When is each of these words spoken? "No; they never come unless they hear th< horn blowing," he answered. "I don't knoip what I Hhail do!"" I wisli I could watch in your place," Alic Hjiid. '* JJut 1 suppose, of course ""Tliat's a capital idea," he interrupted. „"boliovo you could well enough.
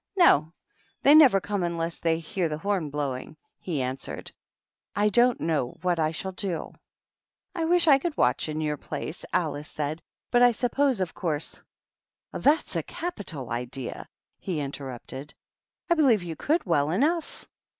"No; 0.17 0.51
they 1.03 1.13
never 1.13 1.39
come 1.39 1.61
unless 1.61 1.99
they 1.99 2.17
hear 2.17 2.49
th< 2.49 2.59
horn 2.61 2.89
blowing," 2.89 3.37
he 3.59 3.83
answered. 3.83 4.31
"I 4.95 5.09
don't 5.09 5.39
knoip 5.39 5.83
what 5.83 5.99
I 5.99 6.09
Hhail 6.09 6.35
do!"" 6.35 6.73
I 7.55 7.65
wisli 7.65 7.87
I 7.89 7.99
could 7.99 8.17
watch 8.17 8.49
in 8.49 8.61
your 8.61 8.77
place," 8.77 9.23
Alic 9.31 9.65
Hjiid. 9.65 9.99
'* 10.17 10.33
JJut 10.33 10.41
1 10.41 10.53
suppose, 10.53 11.01
of 11.01 11.13
course 11.13 11.61
""Tliat's 12.33 12.75
a 12.75 12.81
capital 12.81 13.51
idea," 13.51 14.09
he 14.39 14.59
interrupted. 14.59 15.35
„"boliovo 15.91 16.25
you 16.25 16.35
could 16.35 16.63
well 16.65 16.89
enough. 16.89 17.45